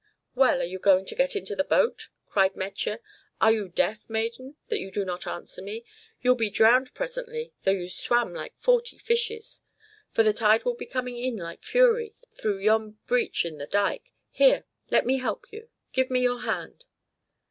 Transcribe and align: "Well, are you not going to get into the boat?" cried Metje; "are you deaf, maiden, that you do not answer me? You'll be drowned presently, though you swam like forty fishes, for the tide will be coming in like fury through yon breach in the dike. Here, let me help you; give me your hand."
"Well, 0.33 0.61
are 0.61 0.65
you 0.65 0.79
not 0.79 0.81
going 0.83 1.05
to 1.05 1.13
get 1.13 1.35
into 1.35 1.55
the 1.55 1.63
boat?" 1.63 2.09
cried 2.27 2.55
Metje; 2.55 2.97
"are 3.39 3.51
you 3.51 3.69
deaf, 3.69 4.09
maiden, 4.09 4.55
that 4.69 4.79
you 4.79 4.89
do 4.89 5.05
not 5.05 5.27
answer 5.27 5.61
me? 5.61 5.85
You'll 6.23 6.33
be 6.33 6.49
drowned 6.49 6.95
presently, 6.95 7.53
though 7.61 7.69
you 7.69 7.87
swam 7.87 8.33
like 8.33 8.55
forty 8.57 8.97
fishes, 8.97 9.63
for 10.11 10.23
the 10.23 10.33
tide 10.33 10.65
will 10.65 10.73
be 10.73 10.87
coming 10.87 11.19
in 11.19 11.37
like 11.37 11.61
fury 11.63 12.15
through 12.33 12.57
yon 12.61 12.97
breach 13.05 13.45
in 13.45 13.59
the 13.59 13.67
dike. 13.67 14.11
Here, 14.31 14.65
let 14.89 15.05
me 15.05 15.19
help 15.19 15.51
you; 15.51 15.69
give 15.93 16.09
me 16.09 16.21
your 16.23 16.39
hand." 16.39 16.85